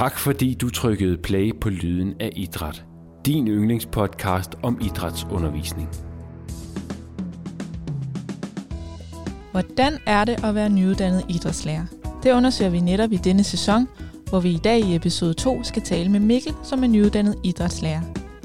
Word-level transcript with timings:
Tak 0.00 0.18
fordi 0.18 0.54
du 0.54 0.70
trykkede 0.70 1.16
play 1.16 1.52
på 1.60 1.68
Lyden 1.68 2.14
af 2.20 2.32
Idræt. 2.36 2.84
Din 3.26 3.48
yndlingspodcast 3.48 4.50
om 4.62 4.78
idrætsundervisning. 4.82 5.88
Hvordan 9.50 9.98
er 10.06 10.24
det 10.24 10.44
at 10.44 10.54
være 10.54 10.70
nyuddannet 10.70 11.24
idrætslærer? 11.28 11.84
Det 12.22 12.32
undersøger 12.32 12.70
vi 12.70 12.80
netop 12.80 13.12
i 13.12 13.16
denne 13.16 13.44
sæson, 13.44 13.88
hvor 14.28 14.40
vi 14.40 14.50
i 14.50 14.60
dag 14.64 14.80
i 14.80 14.94
episode 14.94 15.34
2 15.34 15.62
skal 15.62 15.82
tale 15.82 16.08
med 16.08 16.20
Mikkel, 16.20 16.54
som 16.62 16.84
er 16.84 16.88
nyuddannet 16.88 17.36
idrætslærer. 17.44 18.02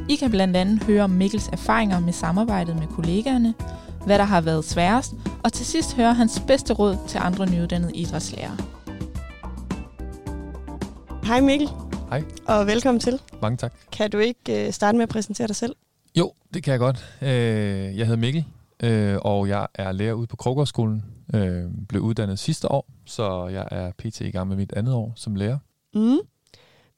I 0.09 0.15
kan 0.15 0.31
blandt 0.31 0.57
andet 0.57 0.83
høre 0.83 1.03
om 1.03 1.09
Mikkels 1.09 1.47
erfaringer 1.47 1.99
med 1.99 2.13
samarbejdet 2.13 2.75
med 2.75 2.87
kollegaerne, 2.87 3.53
hvad 4.05 4.17
der 4.17 4.25
har 4.25 4.41
været 4.41 4.65
sværest, 4.65 5.13
og 5.43 5.53
til 5.53 5.65
sidst 5.65 5.95
høre 5.95 6.13
hans 6.13 6.43
bedste 6.47 6.73
råd 6.73 6.97
til 7.07 7.19
andre 7.23 7.45
nyuddannede 7.45 7.95
idrætslærere. 7.95 8.74
Hej 11.25 11.41
Mikkel, 11.41 11.69
Hej, 12.09 12.23
og 12.47 12.67
velkommen 12.67 12.99
til. 12.99 13.19
mange 13.41 13.57
tak. 13.57 13.73
Kan 13.91 14.11
du 14.11 14.17
ikke 14.17 14.67
øh, 14.67 14.73
starte 14.73 14.97
med 14.97 15.03
at 15.03 15.09
præsentere 15.09 15.47
dig 15.47 15.55
selv? 15.55 15.75
Jo, 16.17 16.31
det 16.53 16.63
kan 16.63 16.71
jeg 16.71 16.79
godt. 16.79 17.05
Øh, 17.21 17.97
Jeg 17.97 18.05
hedder 18.07 18.15
Mikkel, 18.15 18.45
øh, 18.83 19.17
og 19.21 19.47
jeg 19.47 19.67
er 19.73 19.91
lærer 19.91 20.13
ude 20.13 20.27
på 20.27 20.35
Krogårdsskolen. 20.35 21.03
Øh, 21.33 21.63
Blev 21.89 22.01
uddannet 22.01 22.39
sidste 22.39 22.71
år, 22.71 22.87
så 23.05 23.47
jeg 23.47 23.67
er 23.71 23.91
pt. 23.97 24.21
i 24.21 24.31
gang 24.31 24.47
med 24.47 24.55
mit 24.57 24.73
andet 24.73 24.93
år 24.93 25.13
som 25.15 25.35
lærer. 25.35 25.57
Mm. 25.93 26.17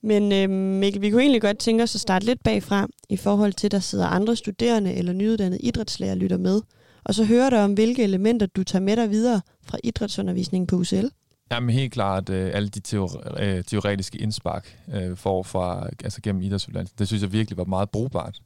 Men 0.03 0.31
øh, 0.31 0.49
Mikkel, 0.79 1.01
vi 1.01 1.09
kunne 1.09 1.21
egentlig 1.21 1.41
godt 1.41 1.57
tænke 1.57 1.83
os 1.83 1.95
at 1.95 2.01
starte 2.01 2.25
lidt 2.25 2.43
bagfra, 2.43 2.87
i 3.09 3.17
forhold 3.17 3.53
til, 3.53 3.67
at 3.67 3.71
der 3.71 3.79
sidder 3.79 4.07
andre 4.07 4.35
studerende 4.35 4.93
eller 4.93 5.13
nyuddannede 5.13 5.61
idrætslærer 5.61 6.15
lytter 6.15 6.37
med, 6.37 6.61
og 7.03 7.15
så 7.15 7.23
høre 7.25 7.49
dig 7.49 7.63
om, 7.63 7.73
hvilke 7.73 8.03
elementer 8.03 8.45
du 8.45 8.63
tager 8.63 8.83
med 8.83 8.95
dig 8.95 9.09
videre 9.09 9.41
fra 9.63 9.77
idrætsundervisningen 9.83 10.67
på 10.67 10.75
UCL. 10.75 11.05
Jamen 11.51 11.69
helt 11.69 11.93
klart 11.93 12.29
øh, 12.29 12.51
alle 12.53 12.69
de 12.69 12.79
teore- 12.87 13.43
øh, 13.43 13.63
teoretiske 13.63 14.17
indspark 14.17 14.79
øh, 14.93 15.17
for 15.17 15.43
fra, 15.43 15.89
altså 16.03 16.21
gennem 16.21 16.41
idrætsuddannelsen. 16.41 16.95
Det 16.99 17.07
synes 17.07 17.23
jeg 17.23 17.31
virkelig 17.31 17.57
var 17.57 17.63
meget 17.63 17.89
brugbart. 17.89 18.39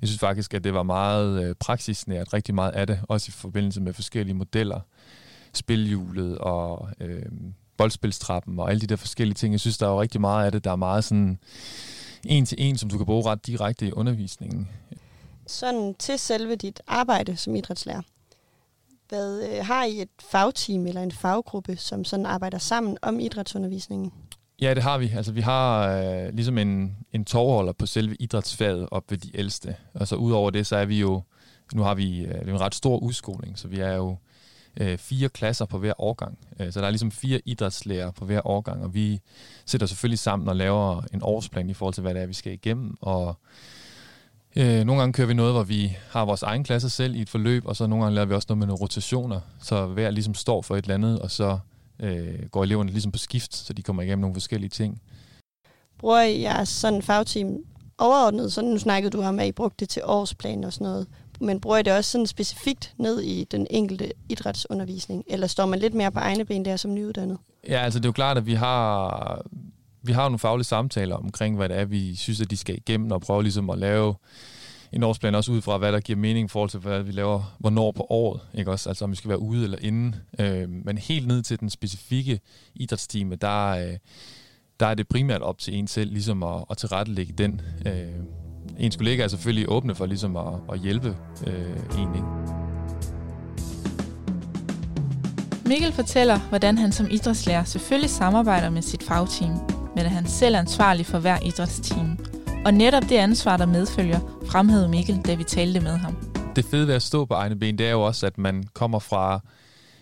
Jeg 0.00 0.08
synes 0.08 0.20
faktisk, 0.20 0.54
at 0.54 0.64
det 0.64 0.74
var 0.74 0.82
meget 0.82 1.44
øh, 1.44 1.54
praksisnært, 1.54 2.32
rigtig 2.32 2.54
meget 2.54 2.72
af 2.72 2.86
det, 2.86 3.00
også 3.08 3.26
i 3.28 3.32
forbindelse 3.32 3.80
med 3.80 3.92
forskellige 3.92 4.34
modeller, 4.34 4.80
spilhjulet 5.52 6.38
og 6.38 6.88
øh, 7.00 7.22
boldspilstrappen 7.76 8.58
og 8.58 8.70
alle 8.70 8.80
de 8.80 8.86
der 8.86 8.96
forskellige 8.96 9.34
ting. 9.34 9.52
Jeg 9.52 9.60
synes, 9.60 9.78
der 9.78 9.86
er 9.86 9.90
jo 9.90 10.00
rigtig 10.00 10.20
meget 10.20 10.46
af 10.46 10.52
det, 10.52 10.64
der 10.64 10.70
er 10.70 10.76
meget 10.76 11.04
sådan 11.04 11.38
en 12.24 12.46
til 12.46 12.56
en, 12.60 12.78
som 12.78 12.90
du 12.90 12.96
kan 12.96 13.06
bruge 13.06 13.26
ret 13.26 13.46
direkte 13.46 13.86
i 13.86 13.92
undervisningen. 13.92 14.68
Sådan 15.46 15.94
til 15.98 16.18
selve 16.18 16.56
dit 16.56 16.80
arbejde 16.86 17.36
som 17.36 17.54
idrætslærer. 17.54 18.02
Hvad 19.08 19.42
øh, 19.42 19.66
har 19.66 19.84
I 19.84 20.02
et 20.02 20.08
fagteam 20.30 20.86
eller 20.86 21.02
en 21.02 21.12
faggruppe, 21.12 21.76
som 21.76 22.04
sådan 22.04 22.26
arbejder 22.26 22.58
sammen 22.58 22.98
om 23.02 23.20
idrætsundervisningen? 23.20 24.12
Ja, 24.60 24.74
det 24.74 24.82
har 24.82 24.98
vi. 24.98 25.12
Altså, 25.16 25.32
vi 25.32 25.40
har 25.40 25.88
øh, 25.88 26.34
ligesom 26.34 26.58
en, 26.58 26.96
en 27.12 27.24
tovholder 27.24 27.72
på 27.72 27.86
selve 27.86 28.16
idrætsfaget 28.20 28.88
op 28.90 29.10
ved 29.10 29.18
de 29.18 29.36
ældste. 29.36 29.76
Og 29.94 30.08
så 30.08 30.16
udover 30.16 30.50
det, 30.50 30.66
så 30.66 30.76
er 30.76 30.84
vi 30.84 31.00
jo, 31.00 31.22
nu 31.74 31.82
har 31.82 31.94
vi 31.94 32.20
øh, 32.20 32.48
en 32.48 32.60
ret 32.60 32.74
stor 32.74 32.98
udskoling, 32.98 33.58
så 33.58 33.68
vi 33.68 33.80
er 33.80 33.92
jo 33.92 34.16
øh, 34.80 34.98
fire 34.98 35.28
klasser 35.28 35.64
på 35.64 35.78
hver 35.78 35.92
årgang. 35.98 36.38
Øh, 36.60 36.72
så 36.72 36.80
der 36.80 36.86
er 36.86 36.90
ligesom 36.90 37.10
fire 37.10 37.40
idrætslærer 37.44 38.10
på 38.10 38.24
hver 38.24 38.46
årgang, 38.46 38.84
og 38.84 38.94
vi 38.94 39.20
sætter 39.66 39.86
selvfølgelig 39.86 40.18
sammen 40.18 40.48
og 40.48 40.56
laver 40.56 41.02
en 41.14 41.20
årsplan 41.22 41.70
i 41.70 41.74
forhold 41.74 41.94
til, 41.94 42.02
hvad 42.02 42.14
det 42.14 42.22
er, 42.22 42.26
vi 42.26 42.34
skal 42.34 42.52
igennem. 42.52 42.96
Og 43.00 43.38
øh, 44.58 44.84
nogle 44.84 45.00
gange 45.00 45.12
kører 45.12 45.26
vi 45.26 45.34
noget, 45.34 45.52
hvor 45.52 45.62
vi 45.62 45.96
har 46.10 46.24
vores 46.24 46.42
egen 46.42 46.64
klasse 46.64 46.90
selv 46.90 47.14
i 47.14 47.20
et 47.20 47.28
forløb, 47.28 47.66
og 47.66 47.76
så 47.76 47.86
nogle 47.86 48.04
gange 48.04 48.14
laver 48.14 48.26
vi 48.26 48.34
også 48.34 48.46
noget 48.48 48.58
med 48.58 48.66
nogle 48.66 48.80
rotationer, 48.80 49.40
så 49.62 49.86
hver 49.86 50.10
ligesom 50.10 50.34
står 50.34 50.62
for 50.62 50.76
et 50.76 50.82
eller 50.82 50.94
andet, 50.94 51.18
og 51.18 51.30
så 51.30 51.58
øh, 52.00 52.48
går 52.50 52.62
eleverne 52.62 52.90
ligesom 52.90 53.12
på 53.12 53.18
skift, 53.18 53.56
så 53.56 53.72
de 53.72 53.82
kommer 53.82 54.02
igennem 54.02 54.20
nogle 54.20 54.34
forskellige 54.34 54.70
ting. 54.70 55.00
Bruger 55.98 56.20
I 56.20 56.42
jeres 56.42 56.68
sådan 56.68 57.02
fagteam 57.02 57.56
overordnet? 57.98 58.52
Sådan, 58.52 58.70
nu 58.70 58.78
snakkede 58.78 59.10
du 59.10 59.22
om, 59.22 59.38
at 59.38 59.46
I 59.46 59.52
brugte 59.52 59.76
det 59.80 59.88
til 59.88 60.02
årsplan 60.04 60.64
og 60.64 60.72
sådan 60.72 60.84
noget. 60.84 61.06
Men 61.40 61.60
bruger 61.60 61.78
I 61.78 61.82
det 61.82 61.92
også 61.92 62.10
sådan 62.10 62.26
specifikt 62.26 62.94
ned 62.98 63.20
i 63.20 63.44
den 63.44 63.66
enkelte 63.70 64.12
idrætsundervisning? 64.28 65.24
Eller 65.26 65.46
står 65.46 65.66
man 65.66 65.78
lidt 65.78 65.94
mere 65.94 66.12
på 66.12 66.18
egne 66.18 66.44
ben 66.44 66.64
der 66.64 66.76
som 66.76 66.94
nyuddannet? 66.94 67.38
Ja, 67.68 67.80
altså 67.80 67.98
det 67.98 68.04
er 68.04 68.08
jo 68.08 68.12
klart, 68.12 68.36
at 68.36 68.46
vi 68.46 68.54
har, 68.54 69.42
vi 70.08 70.12
har 70.12 70.22
nogle 70.22 70.38
faglige 70.38 70.64
samtaler 70.64 71.16
omkring, 71.16 71.56
hvad 71.56 71.68
det 71.68 71.76
er, 71.76 71.84
vi 71.84 72.16
synes, 72.16 72.40
at 72.40 72.50
de 72.50 72.56
skal 72.56 72.76
igennem, 72.76 73.12
og 73.12 73.20
prøve 73.20 73.42
ligesom 73.42 73.70
at 73.70 73.78
lave 73.78 74.14
en 74.92 75.02
årsplan 75.02 75.34
også 75.34 75.52
ud 75.52 75.60
fra, 75.60 75.78
hvad 75.78 75.92
der 75.92 76.00
giver 76.00 76.18
mening 76.18 76.44
i 76.44 76.48
forhold 76.48 76.70
til, 76.70 76.80
hvad 76.80 77.02
vi 77.02 77.12
laver, 77.12 77.56
hvornår 77.58 77.92
på 77.92 78.06
året, 78.10 78.40
ikke 78.54 78.70
også? 78.70 78.88
Altså 78.88 79.04
om 79.04 79.10
vi 79.10 79.16
skal 79.16 79.28
være 79.28 79.38
ude 79.38 79.64
eller 79.64 79.78
inde. 79.80 80.18
Øh, 80.38 80.68
men 80.68 80.98
helt 80.98 81.26
ned 81.26 81.42
til 81.42 81.60
den 81.60 81.70
specifikke 81.70 82.40
idrætstime, 82.74 83.36
der, 83.36 83.68
øh, 83.68 83.96
der 84.80 84.86
er 84.86 84.94
det 84.94 85.08
primært 85.08 85.42
op 85.42 85.58
til 85.58 85.74
en 85.74 85.86
selv, 85.86 86.12
ligesom 86.12 86.42
at, 86.42 86.64
at 86.70 86.76
tilrettelægge 86.76 87.32
den. 87.32 87.60
Øh, 87.86 87.92
ens 88.78 88.96
kollega 88.96 89.22
er 89.22 89.28
selvfølgelig 89.28 89.68
åbne 89.68 89.94
for 89.94 90.06
ligesom 90.06 90.36
at, 90.36 90.54
at 90.72 90.80
hjælpe 90.80 91.16
øh, 91.46 91.98
en, 91.98 92.14
ikke? 92.14 92.26
Mikkel 95.66 95.92
fortæller, 95.92 96.38
hvordan 96.38 96.78
han 96.78 96.92
som 96.92 97.06
idrætslærer 97.10 97.64
selvfølgelig 97.64 98.10
samarbejder 98.10 98.70
med 98.70 98.82
sit 98.82 99.02
fagteam, 99.02 99.77
men 99.96 100.04
er 100.04 100.08
han 100.08 100.26
selv 100.26 100.56
ansvarlig 100.56 101.06
for 101.06 101.18
hver 101.18 101.38
idrætsteam. 101.46 102.18
Og 102.64 102.74
netop 102.74 103.02
det 103.02 103.16
ansvar, 103.16 103.56
der 103.56 103.66
medfølger, 103.66 104.20
fremhævede 104.50 104.88
Mikkel, 104.88 105.20
da 105.26 105.34
vi 105.34 105.44
talte 105.44 105.80
med 105.80 105.96
ham. 105.96 106.16
det 106.56 106.64
fede 106.64 106.86
ved 106.86 106.94
at 106.94 107.02
stå 107.02 107.24
på 107.24 107.34
egne 107.34 107.56
ben, 107.56 107.78
det 107.78 107.86
er 107.86 107.90
jo 107.90 108.02
også, 108.02 108.26
at 108.26 108.38
man 108.38 108.64
kommer 108.74 108.98
fra 108.98 109.40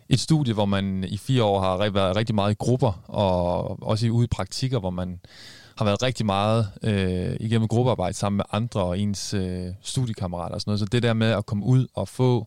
et 0.09 0.21
studie, 0.21 0.55
hvor 0.55 0.65
man 0.65 1.05
i 1.05 1.17
fire 1.19 1.45
år 1.45 1.61
har 1.61 1.91
været 1.91 2.17
rigtig 2.17 2.35
meget 2.35 2.53
i 2.53 2.57
grupper, 2.59 3.03
og 3.09 3.83
også 3.83 4.07
i 4.07 4.11
ude 4.11 4.25
i 4.25 4.29
praktikker, 4.29 4.79
hvor 4.81 4.91
man 4.91 5.21
har 5.79 5.85
været 5.85 6.03
rigtig 6.03 6.27
meget 6.27 6.69
øh, 6.83 7.37
igennem 7.41 7.69
gruppearbejde 7.69 8.15
sammen 8.17 8.37
med 8.37 8.45
andre 8.53 8.81
og 8.81 8.99
ens 8.99 9.35
øh, 9.35 9.67
studiekammerater 9.83 10.55
og 10.55 10.61
sådan 10.61 10.71
noget. 10.71 10.81
Så 10.81 10.87
det 10.87 11.03
der 11.03 11.13
med 11.13 11.31
at 11.31 11.47
komme 11.47 11.65
ud 11.65 11.87
og 11.95 12.09
få 12.09 12.47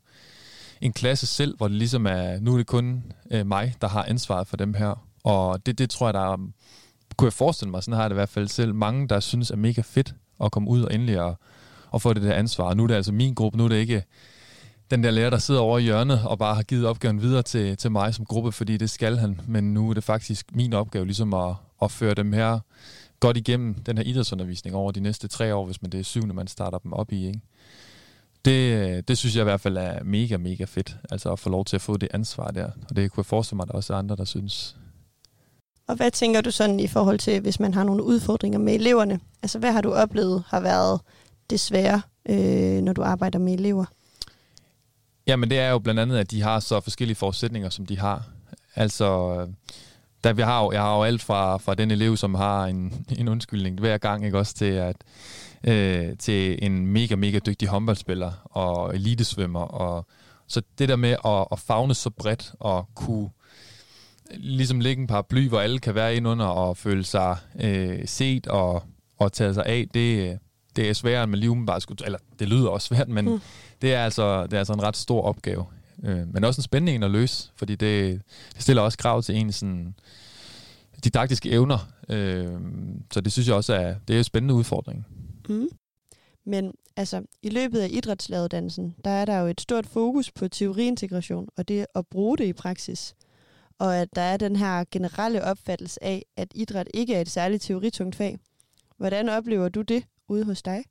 en 0.81 0.93
klasse 0.93 1.27
selv, 1.27 1.57
hvor 1.57 1.67
det 1.67 1.77
ligesom 1.77 2.05
er, 2.05 2.39
nu 2.39 2.53
er 2.53 2.57
det 2.57 2.67
kun 2.67 3.03
øh, 3.31 3.47
mig, 3.47 3.75
der 3.81 3.87
har 3.87 4.03
ansvaret 4.03 4.47
for 4.47 4.57
dem 4.57 4.73
her. 4.73 5.05
Og 5.23 5.65
det, 5.65 5.77
det 5.77 5.89
tror 5.89 6.07
jeg, 6.07 6.13
der 6.13 6.33
er, 6.33 6.37
kunne 7.19 7.25
jeg 7.27 7.33
forestille 7.33 7.71
mig, 7.71 7.83
sådan 7.83 7.93
har 7.93 8.03
jeg 8.03 8.09
det 8.09 8.15
i 8.15 8.21
hvert 8.21 8.29
fald 8.29 8.47
selv, 8.47 8.75
mange, 8.75 9.07
der 9.07 9.19
synes 9.19 9.51
er 9.51 9.55
mega 9.55 9.81
fedt 9.81 10.15
at 10.43 10.51
komme 10.51 10.69
ud 10.69 10.81
og 10.81 10.93
endelig 10.93 11.27
at, 11.27 11.35
og 11.89 12.01
få 12.01 12.13
det 12.13 12.23
der 12.23 12.33
ansvar. 12.33 12.63
Og 12.65 12.77
nu 12.77 12.83
er 12.83 12.87
det 12.87 12.95
altså 12.95 13.11
min 13.11 13.33
gruppe, 13.33 13.57
nu 13.57 13.65
er 13.65 13.69
det 13.69 13.75
ikke 13.75 14.03
den 14.91 15.03
der 15.03 15.11
lærer, 15.11 15.29
der 15.29 15.37
sidder 15.37 15.61
over 15.61 15.77
i 15.77 15.81
hjørnet 15.81 16.21
og 16.25 16.39
bare 16.39 16.55
har 16.55 16.63
givet 16.63 16.85
opgaven 16.85 17.21
videre 17.21 17.41
til, 17.41 17.77
til 17.77 17.91
mig 17.91 18.13
som 18.13 18.25
gruppe, 18.25 18.51
fordi 18.51 18.77
det 18.77 18.89
skal 18.89 19.17
han. 19.17 19.41
Men 19.47 19.73
nu 19.73 19.89
er 19.89 19.93
det 19.93 20.03
faktisk 20.03 20.55
min 20.55 20.73
opgave 20.73 21.05
ligesom 21.05 21.33
at, 21.33 21.55
at 21.81 21.91
føre 21.91 22.13
dem 22.13 22.33
her 22.33 22.59
godt 23.19 23.37
igennem 23.37 23.73
den 23.73 23.97
her 23.97 24.03
idrætsundervisning 24.03 24.75
over 24.75 24.91
de 24.91 24.99
næste 24.99 25.27
tre 25.27 25.55
år, 25.55 25.65
hvis 25.65 25.81
man 25.81 25.91
det 25.91 25.99
er 25.99 26.03
syvende, 26.03 26.33
man 26.33 26.47
starter 26.47 26.77
dem 26.77 26.93
op 26.93 27.11
i. 27.11 27.27
Ikke? 27.27 27.41
Det, 28.45 29.07
det 29.07 29.17
synes 29.17 29.35
jeg 29.35 29.41
i 29.41 29.43
hvert 29.43 29.61
fald 29.61 29.77
er 29.77 30.03
mega, 30.03 30.37
mega 30.37 30.63
fedt, 30.63 30.97
altså 31.11 31.31
at 31.31 31.39
få 31.39 31.49
lov 31.49 31.65
til 31.65 31.75
at 31.75 31.81
få 31.81 31.97
det 31.97 32.09
ansvar 32.13 32.47
der. 32.47 32.71
Og 32.89 32.95
det 32.95 33.11
kunne 33.11 33.21
jeg 33.21 33.25
forestille 33.25 33.55
mig, 33.57 33.63
at 33.63 33.67
der 33.67 33.73
også 33.73 33.93
er 33.93 33.97
andre, 33.97 34.15
der 34.15 34.25
synes. 34.25 34.75
Og 35.89 35.95
hvad 35.95 36.11
tænker 36.11 36.41
du 36.41 36.51
sådan 36.51 36.79
i 36.79 36.87
forhold 36.87 37.19
til, 37.19 37.41
hvis 37.41 37.59
man 37.59 37.73
har 37.73 37.83
nogle 37.83 38.03
udfordringer 38.03 38.59
med 38.59 38.73
eleverne? 38.73 39.19
Altså, 39.43 39.59
hvad 39.59 39.71
har 39.71 39.81
du 39.81 39.93
oplevet 39.93 40.43
har 40.47 40.59
været 40.59 40.99
det 41.49 41.59
svære, 41.59 42.01
øh, 42.29 42.81
når 42.81 42.93
du 42.93 43.01
arbejder 43.01 43.39
med 43.39 43.53
elever? 43.53 43.85
Jamen 45.27 45.49
det 45.49 45.59
er 45.59 45.69
jo 45.69 45.79
blandt 45.79 45.99
andet, 45.99 46.17
at 46.17 46.31
de 46.31 46.41
har 46.41 46.59
så 46.59 46.79
forskellige 46.79 47.15
forudsætninger, 47.15 47.69
som 47.69 47.85
de 47.85 47.99
har. 47.99 48.23
Altså, 48.75 49.05
øh, 49.39 49.47
der 50.23 50.33
vi 50.33 50.41
har 50.41 50.71
jeg 50.71 50.81
har 50.81 50.97
jo 50.97 51.03
alt 51.03 51.21
fra, 51.21 51.57
fra 51.57 51.75
den 51.75 51.91
elev, 51.91 52.17
som 52.17 52.35
har 52.35 52.65
en, 52.65 53.05
en 53.17 53.27
undskyldning 53.27 53.79
hver 53.79 53.97
gang, 53.97 54.25
ikke 54.25 54.37
også 54.37 54.53
til 54.53 54.65
at 54.65 54.95
øh, 55.63 56.17
til 56.17 56.65
en 56.65 56.87
mega, 56.87 57.15
mega 57.15 57.39
dygtig 57.39 57.67
håndboldspiller 57.67 58.31
og 58.43 58.95
elitesvømmer. 58.95 59.61
Og, 59.61 60.05
så 60.47 60.61
det 60.77 60.89
der 60.89 60.95
med 60.95 61.15
at, 61.25 61.47
at 61.51 61.59
fagne 61.59 61.93
så 61.93 62.09
bredt 62.09 62.53
og 62.59 62.89
kunne 62.95 63.29
ligesom 64.33 64.79
lægge 64.79 65.01
en 65.01 65.07
paraply, 65.07 65.47
hvor 65.47 65.59
alle 65.59 65.79
kan 65.79 65.95
være 65.95 66.15
ind 66.15 66.27
under 66.27 66.45
og 66.45 66.77
føle 66.77 67.03
sig 67.03 67.37
øh, 67.59 68.07
set 68.07 68.47
og, 68.47 68.83
og 69.17 69.33
tage 69.33 69.53
sig 69.53 69.65
af, 69.65 69.87
det, 69.93 70.39
det 70.75 70.89
er 70.89 70.93
sværere, 70.93 71.23
end 71.23 71.31
man 71.31 71.39
lige 71.39 71.49
umiddelbart 71.49 71.81
skulle... 71.81 72.05
Eller 72.05 72.19
det 72.39 72.49
lyder 72.49 72.69
også 72.69 72.87
svært, 72.87 73.09
men 73.09 73.25
mm. 73.25 73.39
det, 73.81 73.93
er 73.93 74.03
altså, 74.03 74.43
det 74.43 74.53
er 74.53 74.57
altså 74.57 74.73
en 74.73 74.83
ret 74.83 74.97
stor 74.97 75.21
opgave. 75.21 75.65
Øh, 76.03 76.33
men 76.33 76.43
også 76.43 76.59
en 76.59 76.63
spændende 76.63 76.95
en 76.95 77.03
at 77.03 77.11
løse, 77.11 77.49
fordi 77.55 77.75
det, 77.75 78.21
det 78.53 78.61
stiller 78.63 78.81
også 78.81 78.97
krav 78.97 79.21
til 79.23 79.35
en 79.35 79.51
sådan 79.51 79.95
didaktiske 81.03 81.49
evner. 81.49 81.91
Øh, 82.09 82.59
så 83.13 83.21
det 83.21 83.31
synes 83.31 83.47
jeg 83.47 83.55
også 83.55 83.73
er, 83.73 83.95
det 84.07 84.13
er 84.13 84.17
en 84.17 84.23
spændende 84.23 84.53
udfordring. 84.53 85.05
Mm. 85.49 85.69
Men 86.45 86.73
altså, 86.95 87.21
i 87.41 87.49
løbet 87.49 87.79
af 87.79 87.87
idrætslæreruddannelsen, 87.91 88.95
der 89.05 89.11
er 89.11 89.25
der 89.25 89.39
jo 89.39 89.47
et 89.47 89.61
stort 89.61 89.85
fokus 89.85 90.31
på 90.31 90.47
teoriintegration, 90.47 91.47
og 91.57 91.67
det 91.67 91.85
at 91.95 92.07
bruge 92.07 92.37
det 92.37 92.45
i 92.45 92.53
praksis. 92.53 93.15
Og 93.79 93.97
at 93.97 94.07
der 94.15 94.21
er 94.21 94.37
den 94.37 94.55
her 94.55 94.83
generelle 94.91 95.43
opfattelse 95.43 96.03
af, 96.03 96.25
at 96.37 96.47
idræt 96.55 96.87
ikke 96.93 97.15
er 97.15 97.21
et 97.21 97.29
særligt 97.29 97.63
teoritungt 97.63 98.15
fag. 98.15 98.37
Hvordan 98.97 99.29
oplever 99.29 99.69
du 99.69 99.81
det 99.81 100.03
ude 100.27 100.45
hos 100.45 100.61
dig? 100.61 100.83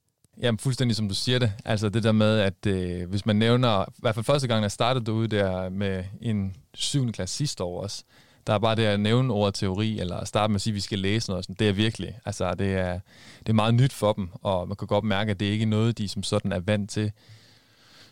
Jamen 0.43 0.59
fuldstændig 0.59 0.97
som 0.97 1.09
du 1.09 1.15
siger 1.15 1.39
det. 1.39 1.53
Altså 1.65 1.89
det 1.89 2.03
der 2.03 2.13
med, 2.13 2.39
at 2.39 2.67
øh, 2.67 3.09
hvis 3.09 3.27
man 3.27 3.37
nævner, 3.37 3.83
i 3.89 3.93
hvert 3.99 4.15
fald 4.15 4.25
første 4.25 4.49
gang, 4.49 4.63
jeg 4.63 4.71
startede 4.73 5.05
derude 5.07 5.29
der 5.29 5.69
med 5.69 6.05
en 6.21 6.57
7. 6.75 7.13
klasse 7.13 7.37
sidste 7.37 7.65
år 7.65 7.83
også, 7.83 8.05
Der 8.47 8.55
er 8.55 8.59
bare 8.59 8.77
det 8.77 8.83
at 8.83 9.01
nævne 9.01 9.33
ordet 9.33 9.55
teori, 9.55 10.01
eller 10.01 10.25
starte 10.25 10.51
med 10.51 10.55
at 10.55 10.61
sige, 10.61 10.73
at 10.73 10.75
vi 10.75 10.81
skal 10.81 10.99
læse 10.99 11.31
noget. 11.31 11.45
Sådan. 11.45 11.57
Det 11.59 11.69
er 11.69 11.73
virkelig, 11.73 12.19
altså 12.25 12.55
det 12.55 12.75
er, 12.75 13.01
det 13.39 13.49
er 13.49 13.53
meget 13.53 13.75
nyt 13.75 13.93
for 13.93 14.13
dem, 14.13 14.29
og 14.43 14.69
man 14.69 14.77
kan 14.77 14.87
godt 14.89 15.05
mærke, 15.05 15.31
at 15.31 15.41
det 15.41 15.47
ikke 15.47 15.63
er 15.63 15.67
noget, 15.67 15.99
de 15.99 16.09
som 16.09 16.23
sådan 16.23 16.53
er 16.53 16.61
vant 16.61 16.91
til. 16.91 17.13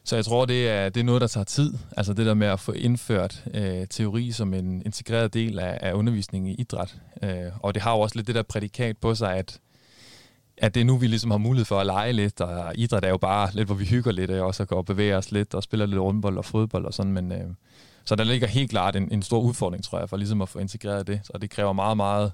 Så 0.07 0.17
jeg 0.17 0.25
tror, 0.25 0.45
det 0.45 0.69
er, 0.69 0.89
det 0.89 1.01
er 1.01 1.05
noget, 1.05 1.21
der 1.21 1.27
tager 1.27 1.45
tid. 1.45 1.75
Altså 1.97 2.13
det 2.13 2.27
der 2.27 2.35
med 2.35 2.47
at 2.47 2.61
få 2.61 2.73
indført 2.73 3.45
øh, 3.55 3.87
teori 3.91 4.33
som 4.33 4.55
en 4.55 4.83
integreret 4.85 5.35
del 5.35 5.59
af, 5.59 5.79
af 5.83 5.93
undervisningen 5.93 6.51
i 6.51 6.55
idræt. 6.55 6.97
Øh, 7.23 7.31
og 7.63 7.75
det 7.75 7.83
har 7.83 7.93
jo 7.93 8.01
også 8.01 8.17
lidt 8.17 8.27
det 8.27 8.35
der 8.35 8.43
prædikat 8.43 8.97
på 8.99 9.15
sig, 9.15 9.37
at, 9.37 9.61
at 10.57 10.75
det 10.75 10.81
er 10.81 10.85
nu, 10.85 10.97
vi 10.97 11.07
ligesom 11.07 11.31
har 11.31 11.39
mulighed 11.39 11.65
for 11.65 11.81
at 11.81 11.87
lege 11.87 12.13
lidt, 12.13 12.41
og 12.41 12.73
idræt 12.75 13.05
er 13.05 13.09
jo 13.09 13.17
bare 13.17 13.51
lidt, 13.53 13.69
hvor 13.69 13.75
vi 13.75 13.85
hygger 13.85 14.13
lidt, 14.13 14.31
og 14.31 14.47
også 14.47 14.65
går 14.65 14.77
og 14.77 14.85
bevæger 14.85 15.17
os 15.17 15.33
lidt, 15.33 15.55
og 15.55 15.63
spiller 15.63 15.87
lidt 15.87 16.01
rundbold 16.01 16.39
og 16.39 16.45
fodbold 16.45 16.85
og 16.85 16.95
sådan, 16.95 17.13
men 17.13 17.33
øh, 17.33 17.49
så 18.05 18.17
der 18.17 18.25
ligger 18.25 18.47
helt 18.47 18.71
klart 18.71 18.97
en, 18.97 19.13
en 19.13 19.23
stor 19.23 19.41
udfordring, 19.41 19.85
tror 19.85 19.99
jeg, 19.99 20.09
for 20.09 20.17
ligesom 20.17 20.43
at 20.43 20.49
få 20.49 20.59
integreret 20.59 21.07
det. 21.07 21.21
Så 21.25 21.33
det 21.41 21.51
kræver 21.51 21.73
meget, 21.73 21.97
meget 21.97 22.33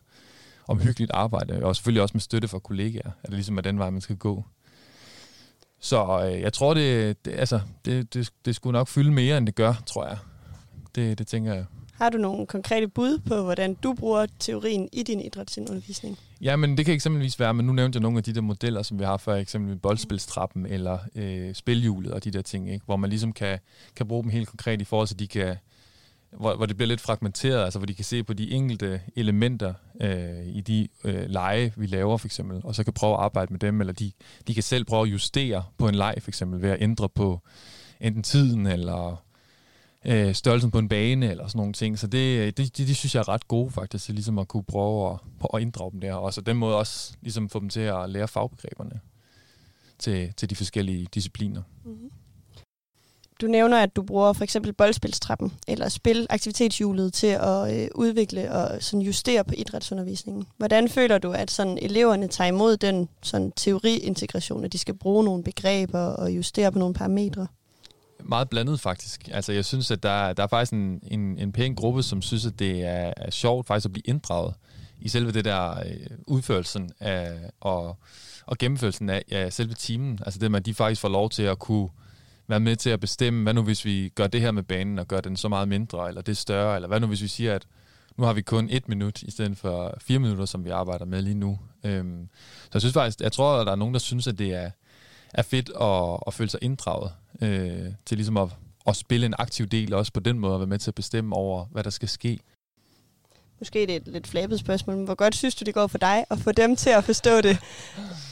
omhyggeligt 0.69 1.11
arbejde, 1.11 1.65
og 1.65 1.77
selvfølgelig 1.77 2.03
også 2.03 2.15
med 2.15 2.21
støtte 2.21 2.49
fra 2.49 2.59
kollegaer, 2.59 3.11
at 3.23 3.27
det 3.27 3.35
ligesom 3.35 3.59
er 3.59 3.63
den 3.63 3.79
vej, 3.79 3.91
man 3.91 4.01
skal 4.01 4.17
gå. 4.17 4.45
Så 5.83 6.25
øh, 6.25 6.41
jeg 6.41 6.53
tror, 6.53 6.75
det, 6.75 7.25
det, 7.25 7.33
altså, 7.33 7.61
det, 7.85 8.15
det, 8.15 8.31
det 8.45 8.55
skulle 8.55 8.73
nok 8.73 8.89
fylde 8.89 9.13
mere, 9.13 9.39
end 9.39 9.47
det 9.47 9.55
gør, 9.55 9.75
tror 9.87 10.07
jeg. 10.07 10.19
Det, 10.95 11.19
det 11.19 11.27
tænker 11.27 11.55
jeg. 11.55 11.65
Har 11.93 12.11
du 12.11 12.19
nogle 12.19 12.47
konkrete 12.47 12.89
bud 12.89 13.19
på, 13.19 13.43
hvordan 13.43 13.75
du 13.75 13.95
bruger 13.95 14.27
teorien 14.39 14.89
i 14.93 15.03
din 15.03 15.21
idrætsundervisning? 15.21 16.19
Ja, 16.41 16.57
men 16.57 16.77
det 16.77 16.85
kan 16.85 16.95
eksempelvis 16.95 17.41
være, 17.41 17.55
men 17.55 17.67
nu 17.67 17.73
nævnte 17.73 17.97
jeg 17.97 18.03
nogle 18.03 18.19
af 18.19 18.25
de 18.25 18.35
der 18.35 18.41
modeller, 18.41 18.83
som 18.83 18.99
vi 18.99 19.05
har 19.05 19.17
for 19.17 19.35
eksempel 19.35 19.77
boldspilstrappen 19.77 20.67
eller 20.67 20.99
øh, 21.15 21.55
spilhjulet 21.55 22.13
og 22.13 22.25
de 22.25 22.31
der 22.31 22.43
ting, 22.43 22.73
ikke? 22.73 22.85
hvor 22.85 22.97
man 22.97 23.11
ligesom 23.11 23.33
kan, 23.33 23.59
kan 23.97 24.09
bruge 24.09 24.23
dem 24.23 24.31
helt 24.31 24.49
konkret 24.49 24.81
i 24.81 24.85
forhold 24.85 25.09
til, 25.09 25.15
at 25.15 25.19
de 25.19 25.27
kan, 25.27 25.57
hvor, 26.33 26.57
hvor 26.57 26.67
det 26.67 26.77
bliver 26.77 26.89
lidt 26.89 27.01
fragmenteret, 27.01 27.65
altså 27.65 27.79
hvor 27.79 27.87
de 27.87 27.95
kan 27.95 28.05
se 28.05 28.25
på 28.25 28.33
de 28.33 28.51
enkelte 28.51 29.01
elementer 29.17 29.75
øh, 30.01 30.47
i 30.47 30.61
de 30.61 30.89
øh, 31.05 31.31
lege, 31.31 31.73
vi 31.77 31.87
laver 31.87 32.17
for 32.17 32.29
eksempel, 32.29 32.61
og 32.65 32.75
så 32.75 32.85
kan 32.85 32.93
prøve 32.93 33.13
at 33.13 33.21
arbejde 33.21 33.53
med 33.53 33.61
dem, 33.61 33.81
eller 33.81 33.93
de, 33.93 34.13
de 34.47 34.55
kan 34.55 34.63
selv 34.63 34.85
prøve 34.85 35.03
at 35.03 35.13
justere 35.13 35.65
på 35.79 35.89
en 35.89 35.95
leg 35.95 36.15
for 36.21 36.31
eksempel, 36.31 36.63
ved 36.63 36.71
at 36.71 36.83
ændre 36.83 37.09
på 37.09 37.41
enten 38.01 38.23
tiden, 38.23 38.67
eller 38.67 39.25
øh, 40.05 40.35
størrelsen 40.35 40.71
på 40.71 40.79
en 40.79 40.89
bane, 40.89 41.31
eller 41.31 41.47
sådan 41.47 41.59
nogle 41.59 41.73
ting. 41.73 41.99
Så 41.99 42.07
det, 42.07 42.39
øh, 42.39 42.47
det, 42.47 42.57
det, 42.57 42.77
det 42.77 42.97
synes 42.97 43.15
jeg 43.15 43.21
er 43.21 43.29
ret 43.29 43.49
gode 43.49 43.71
faktisk, 43.71 44.05
til 44.05 44.15
ligesom 44.15 44.39
at 44.39 44.49
kunne 44.49 44.65
prøve 44.65 45.13
at, 45.13 45.19
at 45.55 45.61
inddrage 45.61 45.91
dem 45.93 46.01
der, 46.01 46.15
og 46.15 46.35
så 46.35 46.41
den 46.41 46.57
måde 46.57 46.77
også 46.77 47.15
ligesom 47.21 47.49
få 47.49 47.61
dem 47.61 47.69
til 47.69 47.81
at 47.81 48.11
lære 48.11 48.29
fagbegreberne 48.29 49.01
til, 49.99 50.35
til 50.37 50.51
de 50.51 50.57
forskellige 50.57 51.07
discipliner. 51.15 51.63
Mm-hmm. 51.85 52.11
Du 53.43 53.47
nævner, 53.47 53.83
at 53.83 53.97
du 53.97 54.03
bruger 54.03 54.33
for 54.33 54.45
eksempel 54.45 54.73
boldspilstrappen 54.73 55.53
eller 55.69 55.89
spil 55.89 56.27
aktivitetshjulet 56.31 57.13
til 57.13 57.27
at 57.27 57.77
øh, 57.77 57.89
udvikle 57.95 58.53
og 58.53 58.83
sådan 58.83 59.01
justere 59.01 59.45
på 59.45 59.55
idrætsundervisningen. 59.57 60.47
Hvordan 60.57 60.89
føler 60.89 61.19
du, 61.19 61.33
at 61.33 61.51
sådan 61.51 61.79
eleverne 61.83 62.29
tager 62.29 62.49
imod 62.49 62.77
den 62.77 63.09
sådan 63.23 63.53
teoriintegration, 63.57 64.65
at 64.65 64.73
de 64.73 64.79
skal 64.79 64.95
bruge 64.95 65.25
nogle 65.25 65.45
begreber 65.45 65.99
og 65.99 66.31
justere 66.31 66.73
på 66.73 66.79
nogle 66.79 66.95
parametre? 66.95 67.47
Meget 68.25 68.49
blandet 68.49 68.81
faktisk. 68.81 69.29
Altså 69.33 69.53
jeg 69.53 69.65
synes, 69.65 69.91
at 69.91 70.03
der, 70.03 70.33
der 70.33 70.43
er 70.43 70.47
faktisk 70.47 70.73
en, 70.73 71.03
en, 71.11 71.39
en 71.39 71.53
pæn 71.53 71.75
gruppe, 71.75 72.03
som 72.03 72.23
synes, 72.23 72.47
at 72.47 72.59
det 72.59 72.85
er, 72.85 73.13
er 73.17 73.31
sjovt 73.31 73.67
faktisk 73.67 73.85
at 73.85 73.93
blive 73.93 74.05
inddraget 74.07 74.55
i 75.01 75.09
selve 75.09 75.33
det 75.33 75.45
der 75.45 75.71
øh, 75.71 76.07
udførelsen 76.27 76.91
af, 77.01 77.33
og, 77.61 77.97
og 78.47 78.59
gennemførelsen 78.59 79.11
af 79.11 79.25
ja, 79.31 79.51
selve 79.51 79.75
timen. 79.75 80.19
Altså 80.27 80.41
det 80.41 80.51
med, 80.51 80.61
at 80.61 80.67
de 80.67 80.75
faktisk 80.75 81.01
får 81.01 81.09
lov 81.09 81.31
til 81.31 81.43
at 81.43 81.59
kunne 81.59 81.89
være 82.53 82.61
med 82.61 82.77
til 82.77 82.91
at 82.91 83.01
bestemme, 83.01 83.43
hvad 83.43 83.55
nu 83.55 83.63
hvis 83.63 83.85
vi 83.85 84.13
gør 84.15 84.27
det 84.27 84.41
her 84.41 84.51
med 84.51 84.63
banen 84.63 84.99
og 84.99 85.09
gør 85.09 85.21
den 85.21 85.37
så 85.37 85.49
meget 85.49 85.69
mindre, 85.69 86.09
eller 86.09 86.23
det 86.23 86.37
større, 86.37 86.75
eller 86.75 86.89
hvad 86.89 87.01
nu 87.01 87.07
hvis 87.07 87.23
vi 87.23 87.29
siger, 87.29 87.55
at 87.55 87.67
nu 88.17 88.25
har 88.25 88.33
vi 88.33 88.43
kun 88.43 88.69
et 88.71 88.89
minut, 88.89 89.23
i 89.23 89.31
stedet 89.31 89.59
for 89.59 89.95
fire 90.01 90.19
minutter, 90.19 90.45
som 90.45 90.65
vi 90.65 90.71
arbejder 90.71 91.05
med 91.05 91.23
lige 91.23 91.35
nu. 91.35 91.59
Øhm, 91.85 92.29
så 92.65 92.71
jeg 92.75 92.83
synes 92.83 92.95
faktisk, 92.95 93.21
jeg 93.21 93.33
tror, 93.33 93.61
at 93.61 93.67
der 93.67 93.73
er 93.73 93.77
nogen, 93.77 93.95
der 93.95 94.01
synes, 94.01 94.27
at 94.27 94.39
det 94.39 94.55
er, 94.55 94.71
er 95.35 95.43
fedt 95.43 95.71
at, 95.81 96.19
at 96.27 96.35
føle 96.35 96.51
sig 96.51 96.61
inddraget 96.63 97.13
øh, 97.43 97.93
til 98.07 98.17
ligesom 98.17 98.37
at, 98.37 98.49
at 98.87 98.97
spille 98.97 99.27
en 99.27 99.35
aktiv 99.39 99.67
del, 99.67 99.95
også 99.95 100.13
på 100.13 100.21
den 100.21 100.39
måde 100.39 100.55
at 100.55 100.61
være 100.61 100.67
med 100.67 100.79
til 100.79 100.91
at 100.91 100.95
bestemme 100.95 101.37
over, 101.37 101.65
hvad 101.65 101.85
der 101.85 101.91
skal 101.91 102.09
ske. 102.09 102.39
Måske 103.59 103.81
det 103.81 103.91
er 103.91 103.97
et 103.97 104.09
lidt 104.09 104.27
flabet 104.27 104.61
spørgsmål, 104.61 104.97
men 104.97 105.05
hvor 105.05 105.15
godt 105.15 105.35
synes 105.35 105.55
du, 105.55 105.65
det 105.65 105.75
går 105.75 105.87
for 105.87 105.99
dig 105.99 106.25
at 106.31 106.39
få 106.39 106.53
dem 106.53 106.77
til 106.77 106.91
at 106.91 107.05
forstå 107.05 107.41
det? 107.41 107.59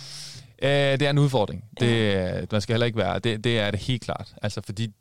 Uh, 0.63 0.69
det 0.69 1.03
er 1.03 1.11
en 1.11 1.19
udfordring. 1.19 1.65
Det, 1.81 2.53
man 2.53 2.61
skal 2.61 2.73
heller 2.73 2.87
ikke 2.87 2.99
være. 2.99 3.19
Det, 3.19 3.45
det 3.45 3.59
er 3.59 3.71
det 3.71 3.81
helt 3.81 4.03
klart. 4.03 4.35
Altså, 4.43 4.61
fordi 4.65 4.93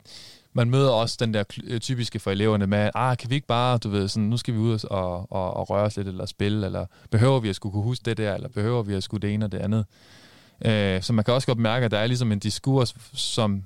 man 0.52 0.70
møder 0.70 0.90
også 0.90 1.16
den 1.20 1.34
der 1.34 1.44
øh, 1.64 1.80
typiske 1.80 2.18
for 2.18 2.30
eleverne 2.30 2.66
med, 2.66 2.90
ah, 2.94 3.16
kan 3.16 3.30
vi 3.30 3.34
ikke 3.34 3.46
bare, 3.46 3.78
du 3.78 3.88
ved, 3.88 4.08
sådan, 4.08 4.28
nu 4.28 4.36
skal 4.36 4.54
vi 4.54 4.58
ud 4.58 4.84
og, 4.84 5.32
og, 5.32 5.56
og 5.56 5.70
røre 5.70 5.84
os 5.84 5.96
lidt, 5.96 6.08
eller 6.08 6.26
spille, 6.26 6.66
eller 6.66 6.86
behøver 7.10 7.40
vi 7.40 7.48
at 7.48 7.56
skulle 7.56 7.72
kunne 7.72 7.82
huske 7.82 8.02
det 8.04 8.16
der, 8.16 8.34
eller 8.34 8.48
behøver 8.48 8.82
vi 8.82 8.94
at 8.94 9.02
skulle 9.02 9.22
det 9.22 9.34
ene 9.34 9.44
og 9.44 9.52
det 9.52 9.58
andet. 9.58 9.84
Uh, 10.64 11.02
så 11.02 11.12
man 11.12 11.24
kan 11.24 11.34
også 11.34 11.46
godt 11.46 11.58
mærke, 11.58 11.84
at 11.84 11.90
der 11.90 11.98
er 11.98 12.06
ligesom 12.06 12.32
en 12.32 12.38
diskurs, 12.38 12.94
som, 13.12 13.62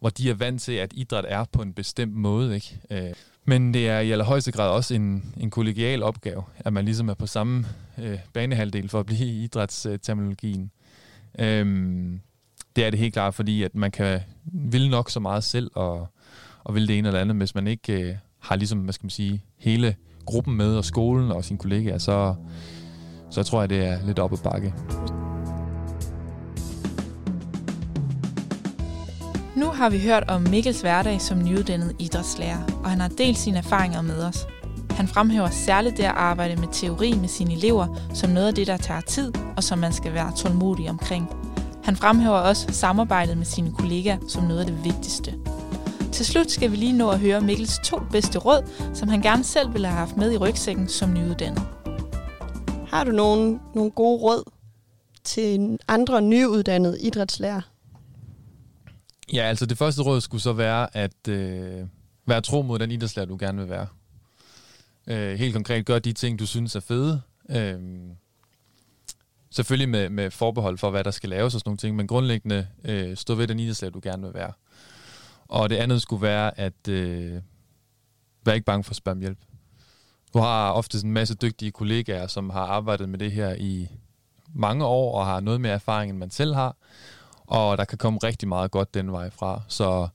hvor 0.00 0.08
de 0.08 0.30
er 0.30 0.34
vant 0.34 0.62
til, 0.62 0.72
at 0.72 0.92
idræt 0.94 1.24
er 1.28 1.44
på 1.52 1.62
en 1.62 1.72
bestemt 1.72 2.14
måde, 2.14 2.54
ikke? 2.54 2.78
Uh, 2.90 3.16
men 3.44 3.74
det 3.74 3.88
er 3.88 4.00
i 4.00 4.10
allerhøjeste 4.10 4.52
grad 4.52 4.70
også 4.70 4.94
en, 4.94 5.34
en 5.40 5.50
kollegial 5.50 6.02
opgave, 6.02 6.42
at 6.58 6.72
man 6.72 6.84
ligesom 6.84 7.08
er 7.08 7.14
på 7.14 7.26
samme 7.26 7.66
uh, 7.98 8.04
banehalvdel 8.32 8.88
for 8.88 9.00
at 9.00 9.06
blive 9.06 9.26
i 9.26 9.44
idrætsterminologien. 9.44 10.70
Øhm, 11.38 12.20
det 12.76 12.86
er 12.86 12.90
det 12.90 12.98
helt 12.98 13.12
klart, 13.12 13.34
fordi 13.34 13.62
at 13.62 13.74
man 13.74 13.90
kan 13.90 14.20
ville 14.44 14.90
nok 14.90 15.10
så 15.10 15.20
meget 15.20 15.44
selv 15.44 15.70
og, 15.74 16.08
og 16.64 16.74
ville 16.74 16.88
det 16.88 16.98
ene 16.98 17.08
eller 17.08 17.20
andet, 17.20 17.36
hvis 17.36 17.54
man 17.54 17.66
ikke 17.66 17.92
øh, 17.92 18.16
har 18.38 18.56
ligesom, 18.56 18.78
hvad 18.78 18.92
skal 18.92 19.04
man 19.04 19.10
sige, 19.10 19.44
hele 19.58 19.96
gruppen 20.26 20.56
med 20.56 20.76
og 20.76 20.84
skolen 20.84 21.30
og 21.32 21.44
sine 21.44 21.58
kollegaer, 21.58 21.98
så, 21.98 22.34
så 23.30 23.42
tror 23.42 23.60
jeg, 23.60 23.70
det 23.70 23.84
er 23.84 24.06
lidt 24.06 24.18
op 24.18 24.32
ad 24.32 24.38
bakke. 24.38 24.74
Nu 29.56 29.66
har 29.66 29.90
vi 29.90 29.98
hørt 29.98 30.24
om 30.28 30.42
Mikkels 30.42 30.80
hverdag 30.80 31.20
som 31.20 31.42
nyuddannet 31.44 31.96
idrætslærer, 31.98 32.80
og 32.84 32.90
han 32.90 33.00
har 33.00 33.08
delt 33.08 33.38
sine 33.38 33.58
erfaringer 33.58 34.02
med 34.02 34.24
os. 34.24 34.46
Han 35.00 35.08
fremhæver 35.08 35.50
særligt 35.50 35.96
det 35.96 36.02
at 36.02 36.10
arbejde 36.10 36.56
med 36.56 36.68
teori 36.72 37.12
med 37.12 37.28
sine 37.28 37.52
elever 37.52 37.96
som 38.14 38.30
noget 38.30 38.46
af 38.46 38.54
det, 38.54 38.66
der 38.66 38.76
tager 38.76 39.00
tid, 39.00 39.32
og 39.56 39.64
som 39.64 39.78
man 39.78 39.92
skal 39.92 40.14
være 40.14 40.32
tålmodig 40.36 40.90
omkring. 40.90 41.28
Han 41.84 41.96
fremhæver 41.96 42.36
også 42.36 42.72
samarbejdet 42.72 43.38
med 43.38 43.46
sine 43.46 43.72
kollegaer 43.72 44.18
som 44.28 44.44
noget 44.44 44.60
af 44.60 44.66
det 44.66 44.84
vigtigste. 44.84 45.34
Til 46.12 46.26
slut 46.26 46.50
skal 46.50 46.70
vi 46.70 46.76
lige 46.76 46.92
nå 46.92 47.10
at 47.10 47.18
høre 47.18 47.40
Mikkels 47.40 47.78
to 47.84 47.98
bedste 48.10 48.38
råd, 48.38 48.90
som 48.94 49.08
han 49.08 49.22
gerne 49.22 49.44
selv 49.44 49.72
ville 49.72 49.86
have 49.86 49.98
haft 49.98 50.16
med 50.16 50.32
i 50.32 50.36
rygsækken 50.36 50.88
som 50.88 51.12
nyuddannet. 51.12 51.62
Har 52.88 53.04
du 53.04 53.10
nogle, 53.10 53.60
nogle 53.74 53.90
gode 53.90 54.22
råd 54.22 54.50
til 55.24 55.78
andre 55.88 56.22
nyuddannede 56.22 57.00
idrætslærer? 57.00 57.60
Ja, 59.32 59.42
altså 59.42 59.66
det 59.66 59.78
første 59.78 60.02
råd 60.02 60.20
skulle 60.20 60.42
så 60.42 60.52
være 60.52 60.96
at 60.96 61.28
øh, 61.28 61.86
være 62.26 62.40
tro 62.40 62.62
mod 62.62 62.78
den 62.78 62.90
idrætslærer, 62.90 63.26
du 63.26 63.36
gerne 63.40 63.58
vil 63.58 63.68
være. 63.68 63.86
Øh, 65.10 65.38
helt 65.38 65.54
konkret, 65.54 65.86
gør 65.86 65.98
de 65.98 66.12
ting, 66.12 66.38
du 66.38 66.46
synes 66.46 66.76
er 66.76 66.80
fede. 66.80 67.22
Øh, 67.50 67.80
selvfølgelig 69.50 69.88
med, 69.88 70.08
med 70.08 70.30
forbehold 70.30 70.78
for, 70.78 70.90
hvad 70.90 71.04
der 71.04 71.10
skal 71.10 71.30
laves 71.30 71.54
og 71.54 71.60
sådan 71.60 71.68
nogle 71.68 71.78
ting, 71.78 71.96
men 71.96 72.06
grundlæggende 72.06 72.66
øh, 72.84 73.16
stå 73.16 73.34
ved 73.34 73.46
den 73.46 73.60
idrætslag, 73.60 73.94
du 73.94 74.00
gerne 74.02 74.22
vil 74.22 74.34
være. 74.34 74.52
Og 75.48 75.70
det 75.70 75.76
andet 75.76 76.02
skulle 76.02 76.22
være, 76.22 76.60
at 76.60 76.88
øh, 76.88 77.40
vær 78.44 78.52
ikke 78.52 78.64
bange 78.64 78.84
for 78.84 78.90
at 78.90 78.96
spørge 78.96 79.14
om 79.14 79.20
hjælp. 79.20 79.38
Du 80.34 80.38
har 80.38 80.72
ofte 80.72 80.98
en 81.04 81.12
masse 81.12 81.34
dygtige 81.34 81.70
kollegaer, 81.70 82.26
som 82.26 82.50
har 82.50 82.64
arbejdet 82.66 83.08
med 83.08 83.18
det 83.18 83.32
her 83.32 83.54
i 83.58 83.88
mange 84.54 84.84
år, 84.84 85.18
og 85.18 85.26
har 85.26 85.40
noget 85.40 85.60
mere 85.60 85.72
erfaring, 85.72 86.10
end 86.10 86.18
man 86.18 86.30
selv 86.30 86.54
har. 86.54 86.76
Og 87.46 87.78
der 87.78 87.84
kan 87.84 87.98
komme 87.98 88.18
rigtig 88.22 88.48
meget 88.48 88.70
godt 88.70 88.94
den 88.94 89.12
vej 89.12 89.30
fra. 89.30 89.62
Så 89.68 90.08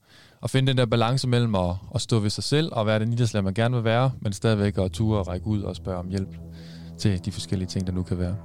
at 0.45 0.51
finde 0.51 0.67
den 0.67 0.77
der 0.77 0.85
balance 0.85 1.27
mellem 1.27 1.55
at, 1.55 1.75
at 1.95 2.01
stå 2.01 2.19
ved 2.19 2.29
sig 2.29 2.43
selv 2.43 2.69
og 2.71 2.85
være 2.85 2.99
den 2.99 3.13
idrætslærer, 3.13 3.43
man 3.43 3.53
gerne 3.53 3.75
vil 3.75 3.83
være, 3.83 4.11
men 4.21 4.33
stadigvæk 4.33 4.77
at 4.77 4.91
ture 4.91 5.19
og 5.19 5.27
række 5.27 5.47
ud 5.47 5.61
og 5.61 5.75
spørge 5.75 5.99
om 5.99 6.07
hjælp 6.07 6.29
til 6.97 7.25
de 7.25 7.31
forskellige 7.31 7.67
ting, 7.67 7.87
der 7.87 7.93
nu 7.93 8.03
kan 8.03 8.19
være. 8.19 8.35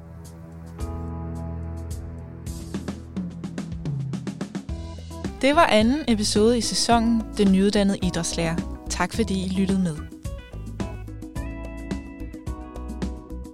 Det 5.43 5.57
var 5.57 5.67
anden 5.67 5.99
episode 6.09 6.59
i 6.59 6.61
sæsonen 6.61 7.23
Den 7.39 7.53
nyuddannede 7.53 7.99
idrætslærer. 8.03 8.57
Tak 8.91 9.13
fordi 9.13 9.45
I 9.45 9.49
lyttede 9.49 9.79
med. 9.79 9.97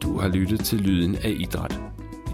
Du 0.03 0.19
har 0.19 0.29
lyttet 0.29 0.61
til 0.61 0.81
Lyden 0.81 1.17
af 1.17 1.35
Idræt. 1.39 1.81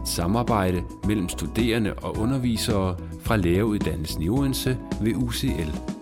Et 0.02 0.08
samarbejde 0.08 0.82
mellem 1.06 1.28
studerende 1.28 1.94
og 1.94 2.18
undervisere 2.18 2.96
fra 3.20 3.36
læreruddannelsen 3.36 4.22
i 4.22 4.28
Odense 4.28 4.78
ved 5.00 5.14
UCL. 5.14 6.01